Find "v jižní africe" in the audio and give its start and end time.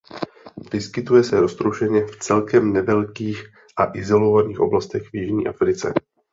5.09-5.93